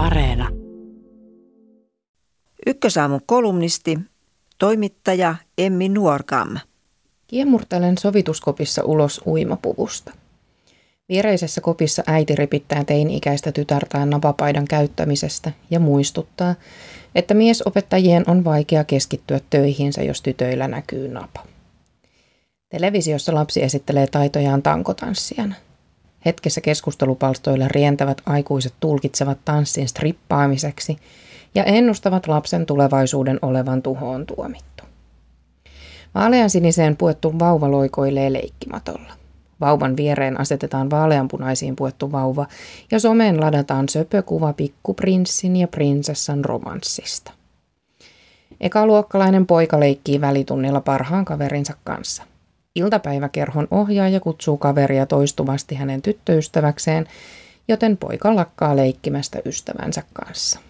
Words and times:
Areena. 0.00 0.48
Ykkösaamun 2.66 3.20
kolumnisti, 3.26 3.98
toimittaja 4.58 5.34
Emmi 5.58 5.88
Nuorgam. 5.88 6.56
Kiemurtelen 7.26 7.98
sovituskopissa 7.98 8.84
ulos 8.84 9.20
uimapuvusta. 9.26 10.12
Viereisessä 11.08 11.60
kopissa 11.60 12.02
äiti 12.06 12.36
ripittää 12.36 12.84
teini-ikäistä 12.84 13.52
tytärtään 13.52 14.10
napapaidan 14.10 14.64
käyttämisestä 14.64 15.52
ja 15.70 15.80
muistuttaa, 15.80 16.54
että 17.14 17.34
miesopettajien 17.34 18.24
on 18.26 18.44
vaikea 18.44 18.84
keskittyä 18.84 19.40
töihinsä, 19.50 20.02
jos 20.02 20.22
tytöillä 20.22 20.68
näkyy 20.68 21.08
napa. 21.08 21.46
Televisiossa 22.68 23.34
lapsi 23.34 23.62
esittelee 23.62 24.06
taitojaan 24.06 24.62
tankotanssijana. 24.62 25.54
Hetkessä 26.24 26.60
keskustelupalstoilla 26.60 27.68
rientävät 27.68 28.20
aikuiset 28.26 28.74
tulkitsevat 28.80 29.38
tanssin 29.44 29.88
strippaamiseksi 29.88 30.98
ja 31.54 31.64
ennustavat 31.64 32.26
lapsen 32.26 32.66
tulevaisuuden 32.66 33.38
olevan 33.42 33.82
tuhoon 33.82 34.26
tuomittu. 34.26 34.84
Vaalean 36.14 36.50
siniseen 36.50 36.96
puettu 36.96 37.38
vauva 37.38 37.70
loikoilee 37.70 38.32
leikkimatolla. 38.32 39.12
Vauvan 39.60 39.96
viereen 39.96 40.40
asetetaan 40.40 40.90
vaaleanpunaisiin 40.90 41.76
puettu 41.76 42.12
vauva 42.12 42.46
ja 42.90 43.00
someen 43.00 43.40
ladataan 43.40 43.88
söpökuva 43.88 44.52
pikkuprinssin 44.52 45.56
ja 45.56 45.68
prinsessan 45.68 46.44
romanssista. 46.44 47.32
Ekaluokkalainen 48.60 49.46
poika 49.46 49.80
leikkii 49.80 50.20
välitunnilla 50.20 50.80
parhaan 50.80 51.24
kaverinsa 51.24 51.74
kanssa. 51.84 52.22
Iltapäiväkerhon 52.74 53.68
ohjaaja 53.70 54.20
kutsuu 54.20 54.56
kaveria 54.56 55.06
toistuvasti 55.06 55.74
hänen 55.74 56.02
tyttöystäväkseen, 56.02 57.06
joten 57.68 57.96
poika 57.96 58.36
lakkaa 58.36 58.76
leikkimästä 58.76 59.38
ystävänsä 59.44 60.02
kanssa. 60.12 60.60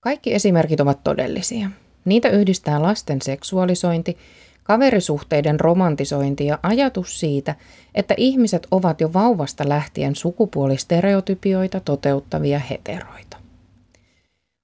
Kaikki 0.00 0.34
esimerkit 0.34 0.80
ovat 0.80 1.04
todellisia. 1.04 1.70
Niitä 2.04 2.28
yhdistää 2.28 2.82
lasten 2.82 3.22
seksuaalisointi, 3.22 4.18
kaverisuhteiden 4.62 5.60
romantisointi 5.60 6.46
ja 6.46 6.58
ajatus 6.62 7.20
siitä, 7.20 7.54
että 7.94 8.14
ihmiset 8.16 8.66
ovat 8.70 9.00
jo 9.00 9.12
vauvasta 9.12 9.68
lähtien 9.68 10.14
sukupuolistereotypioita 10.16 11.80
toteuttavia 11.80 12.58
heteroita. 12.58 13.36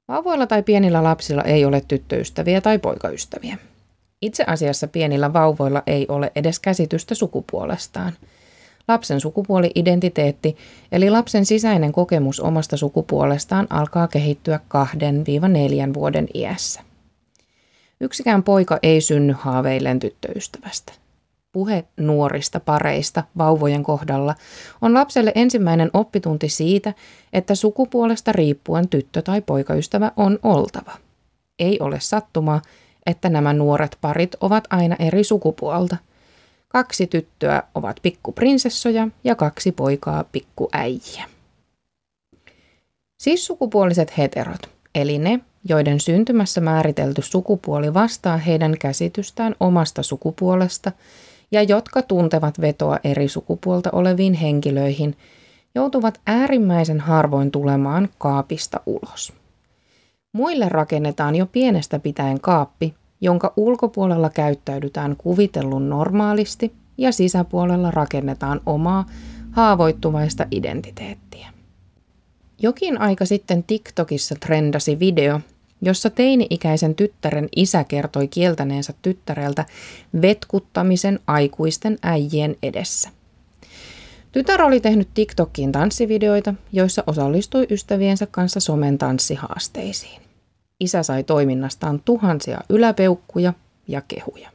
Vauvoilla 0.08 0.46
tai 0.46 0.62
pienillä 0.62 1.02
lapsilla 1.02 1.42
ei 1.42 1.64
ole 1.64 1.82
tyttöystäviä 1.88 2.60
tai 2.60 2.78
poikaystäviä. 2.78 3.58
Itse 4.22 4.44
asiassa 4.46 4.88
pienillä 4.88 5.32
vauvoilla 5.32 5.82
ei 5.86 6.06
ole 6.08 6.32
edes 6.36 6.60
käsitystä 6.60 7.14
sukupuolestaan. 7.14 8.12
Lapsen 8.88 9.20
sukupuoli-identiteetti, 9.20 10.56
eli 10.92 11.10
lapsen 11.10 11.46
sisäinen 11.46 11.92
kokemus 11.92 12.40
omasta 12.40 12.76
sukupuolestaan 12.76 13.66
alkaa 13.70 14.08
kehittyä 14.08 14.60
2-4 15.90 15.94
vuoden 15.94 16.28
iässä. 16.34 16.80
Yksikään 18.00 18.42
poika 18.42 18.78
ei 18.82 19.00
synny 19.00 19.34
haaveilleen 19.38 19.98
tyttöystävästä. 19.98 20.92
Puhe 21.52 21.84
nuorista 21.96 22.60
pareista 22.60 23.22
vauvojen 23.38 23.82
kohdalla 23.82 24.34
on 24.82 24.94
lapselle 24.94 25.32
ensimmäinen 25.34 25.90
oppitunti 25.92 26.48
siitä, 26.48 26.94
että 27.32 27.54
sukupuolesta 27.54 28.32
riippuen 28.32 28.88
tyttö- 28.88 29.22
tai 29.22 29.40
poikaystävä 29.40 30.12
on 30.16 30.38
oltava. 30.42 30.92
Ei 31.58 31.80
ole 31.80 32.00
sattumaa, 32.00 32.62
että 33.06 33.28
nämä 33.28 33.52
nuoret 33.52 33.98
parit 34.00 34.34
ovat 34.40 34.64
aina 34.70 34.96
eri 34.98 35.24
sukupuolta. 35.24 35.96
Kaksi 36.68 37.06
tyttöä 37.06 37.62
ovat 37.74 37.96
pikkuprinsessoja 38.02 39.08
ja 39.24 39.34
kaksi 39.34 39.72
poikaa 39.72 40.24
pikkuäijiä. 40.32 41.24
Siis 43.18 43.46
sukupuoliset 43.46 44.18
heterot, 44.18 44.70
eli 44.94 45.18
ne, 45.18 45.40
joiden 45.68 46.00
syntymässä 46.00 46.60
määritelty 46.60 47.22
sukupuoli 47.22 47.94
vastaa 47.94 48.36
heidän 48.36 48.78
käsitystään 48.78 49.54
omasta 49.60 50.02
sukupuolesta 50.02 50.92
ja 51.52 51.62
jotka 51.62 52.02
tuntevat 52.02 52.60
vetoa 52.60 52.98
eri 53.04 53.28
sukupuolta 53.28 53.90
oleviin 53.92 54.34
henkilöihin, 54.34 55.16
joutuvat 55.74 56.20
äärimmäisen 56.26 57.00
harvoin 57.00 57.50
tulemaan 57.50 58.08
kaapista 58.18 58.80
ulos. 58.86 59.32
Muille 60.36 60.68
rakennetaan 60.68 61.36
jo 61.36 61.46
pienestä 61.46 61.98
pitäen 61.98 62.40
kaappi, 62.40 62.94
jonka 63.20 63.52
ulkopuolella 63.56 64.30
käyttäydytään 64.30 65.16
kuvitellun 65.16 65.88
normaalisti 65.88 66.72
ja 66.98 67.12
sisäpuolella 67.12 67.90
rakennetaan 67.90 68.60
omaa 68.66 69.06
haavoittuvaista 69.50 70.46
identiteettiä. 70.50 71.48
Jokin 72.58 73.00
aika 73.00 73.24
sitten 73.24 73.62
TikTokissa 73.62 74.34
trendasi 74.40 74.98
video, 74.98 75.40
jossa 75.82 76.10
teini-ikäisen 76.10 76.94
tyttären 76.94 77.48
isä 77.56 77.84
kertoi 77.84 78.28
kieltäneensä 78.28 78.94
tyttäreltä 79.02 79.64
vetkuttamisen 80.22 81.20
aikuisten 81.26 81.98
äijien 82.02 82.56
edessä. 82.62 83.10
Tytär 84.32 84.62
oli 84.62 84.80
tehnyt 84.80 85.08
TikTokiin 85.14 85.72
tanssivideoita, 85.72 86.54
joissa 86.72 87.04
osallistui 87.06 87.66
ystäviensä 87.70 88.26
kanssa 88.30 88.60
somen 88.60 88.98
tanssihaasteisiin. 88.98 90.25
Isä 90.80 91.02
sai 91.02 91.24
toiminnastaan 91.24 92.00
tuhansia 92.04 92.60
yläpeukkuja 92.68 93.52
ja 93.88 94.02
kehuja. 94.08 94.50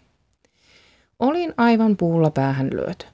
Olin 1.19 1.53
aivan 1.57 1.97
puulla 1.97 2.29
päähän 2.29 2.69
lyöty. 2.73 3.05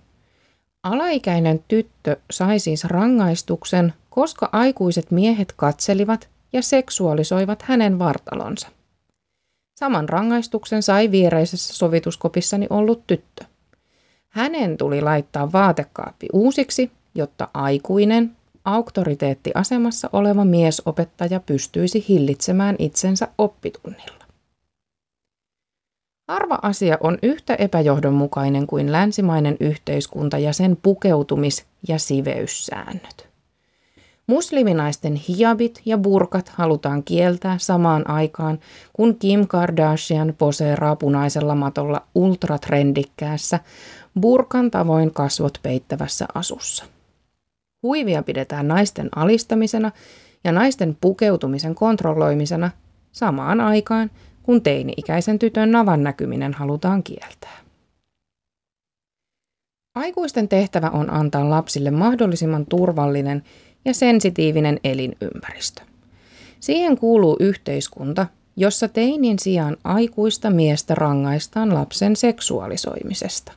Alaikäinen 0.83 1.63
tyttö 1.67 2.17
sai 2.31 2.59
siis 2.59 2.83
rangaistuksen, 2.83 3.93
koska 4.09 4.49
aikuiset 4.51 5.11
miehet 5.11 5.53
katselivat 5.55 6.29
ja 6.53 6.61
seksuaalisoivat 6.61 7.61
hänen 7.61 7.99
vartalonsa. 7.99 8.67
Saman 9.79 10.09
rangaistuksen 10.09 10.83
sai 10.83 11.11
viereisessä 11.11 11.73
sovituskopissani 11.73 12.67
ollut 12.69 13.07
tyttö. 13.07 13.45
Hänen 14.29 14.77
tuli 14.77 15.01
laittaa 15.01 15.51
vaatekaappi 15.51 16.27
uusiksi, 16.33 16.91
jotta 17.15 17.47
aikuinen, 17.53 18.36
auktoriteettiasemassa 18.67 20.09
oleva 20.13 20.45
miesopettaja 20.45 21.39
pystyisi 21.39 22.05
hillitsemään 22.09 22.75
itsensä 22.79 23.27
oppitunnilla. 23.37 24.25
Harva 26.27 26.59
asia 26.61 26.97
on 27.01 27.17
yhtä 27.23 27.55
epäjohdonmukainen 27.55 28.67
kuin 28.67 28.91
länsimainen 28.91 29.57
yhteiskunta 29.59 30.37
ja 30.37 30.53
sen 30.53 30.77
pukeutumis- 30.81 31.65
ja 31.87 31.99
siveyssäännöt. 31.99 33.27
Musliminaisten 34.27 35.15
hijabit 35.15 35.81
ja 35.85 35.97
burkat 35.97 36.49
halutaan 36.49 37.03
kieltää 37.03 37.57
samaan 37.57 38.09
aikaan, 38.09 38.59
kun 38.93 39.15
Kim 39.15 39.47
Kardashian 39.47 40.33
poseeraa 40.37 40.95
punaisella 40.95 41.55
matolla 41.55 42.01
ultratrendikkäässä 42.15 43.59
burkan 44.19 44.71
tavoin 44.71 45.13
kasvot 45.13 45.59
peittävässä 45.63 46.25
asussa. 46.33 46.96
Huivia 47.87 48.23
pidetään 48.23 48.67
naisten 48.67 49.09
alistamisena 49.15 49.91
ja 50.43 50.51
naisten 50.51 50.97
pukeutumisen 51.01 51.75
kontrolloimisena 51.75 52.71
samaan 53.11 53.61
aikaan, 53.61 54.11
kun 54.43 54.61
teini-ikäisen 54.61 55.39
tytön 55.39 55.71
navan 55.71 56.03
näkyminen 56.03 56.53
halutaan 56.53 57.03
kieltää. 57.03 57.57
Aikuisten 59.95 60.47
tehtävä 60.47 60.89
on 60.89 61.09
antaa 61.09 61.49
lapsille 61.49 61.91
mahdollisimman 61.91 62.65
turvallinen 62.65 63.43
ja 63.85 63.93
sensitiivinen 63.93 64.79
elinympäristö. 64.83 65.81
Siihen 66.59 66.97
kuuluu 66.97 67.37
yhteiskunta, 67.39 68.27
jossa 68.55 68.87
teinin 68.87 69.39
sijaan 69.39 69.77
aikuista 69.83 70.49
miestä 70.49 70.95
rangaistaan 70.95 71.73
lapsen 71.73 72.15
seksuaalisoimisesta. 72.15 73.51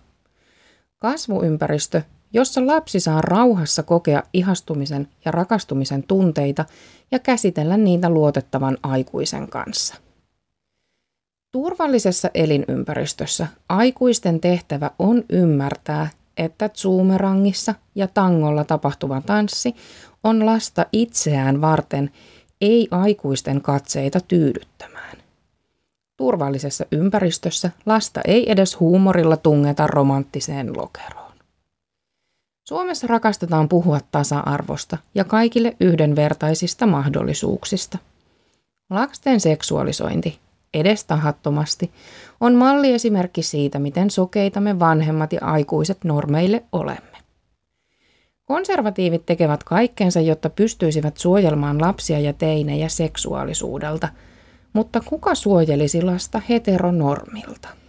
Kasvuympäristö, 0.98 2.02
jossa 2.32 2.66
lapsi 2.66 3.00
saa 3.00 3.20
rauhassa 3.20 3.82
kokea 3.82 4.22
ihastumisen 4.32 5.08
ja 5.24 5.30
rakastumisen 5.30 6.02
tunteita 6.02 6.64
ja 7.10 7.18
käsitellä 7.18 7.76
niitä 7.76 8.10
luotettavan 8.10 8.78
aikuisen 8.82 9.48
kanssa. 9.48 9.94
Turvallisessa 11.52 12.30
elinympäristössä 12.34 13.46
aikuisten 13.68 14.40
tehtävä 14.40 14.90
on 14.98 15.24
ymmärtää, 15.28 16.10
että 16.36 16.70
zoomerangissa 16.76 17.74
ja 17.94 18.08
tangolla 18.08 18.64
tapahtuva 18.64 19.20
tanssi 19.26 19.74
on 20.24 20.46
lasta 20.46 20.86
itseään 20.92 21.60
varten, 21.60 22.10
ei 22.60 22.88
aikuisten 22.90 23.60
katseita 23.60 24.20
tyydyttämään. 24.20 25.16
Turvallisessa 26.16 26.84
ympäristössä 26.92 27.70
lasta 27.86 28.20
ei 28.24 28.52
edes 28.52 28.80
huumorilla 28.80 29.36
tungeta 29.36 29.86
romanttiseen 29.86 30.76
lokeroon. 30.76 31.19
Suomessa 32.70 33.06
rakastetaan 33.06 33.68
puhua 33.68 34.00
tasa-arvosta 34.12 34.98
ja 35.14 35.24
kaikille 35.24 35.76
yhdenvertaisista 35.80 36.86
mahdollisuuksista. 36.86 37.98
Lasten 38.90 39.40
seksuaalisointi, 39.40 40.38
edestahattomasti, 40.74 41.90
on 42.40 42.54
malliesimerkki 42.54 43.42
siitä, 43.42 43.78
miten 43.78 44.10
sokeita 44.10 44.60
me 44.60 44.78
vanhemmat 44.78 45.32
ja 45.32 45.40
aikuiset 45.42 46.04
normeille 46.04 46.64
olemme. 46.72 47.18
Konservatiivit 48.44 49.26
tekevät 49.26 49.64
kaikkensa, 49.64 50.20
jotta 50.20 50.50
pystyisivät 50.50 51.16
suojelmaan 51.16 51.80
lapsia 51.80 52.18
ja 52.18 52.32
teinejä 52.32 52.88
seksuaalisuudelta, 52.88 54.08
mutta 54.72 55.00
kuka 55.04 55.34
suojelisi 55.34 56.02
lasta 56.02 56.42
heteronormilta? 56.48 57.79